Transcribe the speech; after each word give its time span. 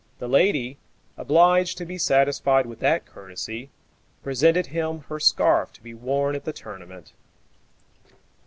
The 0.17 0.27
lady, 0.27 0.79
obliged 1.15 1.77
to 1.77 1.85
be 1.85 1.99
satisfied 1.99 2.65
with 2.65 2.79
that 2.79 3.05
courtesy, 3.05 3.69
presented 4.23 4.65
him 4.65 5.01
her 5.09 5.19
scarf 5.19 5.71
to 5.73 5.83
be 5.83 5.93
worn 5.93 6.33
at 6.33 6.43
the 6.43 6.53
tournament. 6.53 7.13